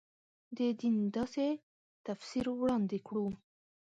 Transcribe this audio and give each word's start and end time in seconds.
د 0.57 0.59
دین 0.79 0.95
داسې 1.15 1.45
تفسیر 2.05 2.45
وړاندې 2.59 2.97
کړو. 3.07 3.27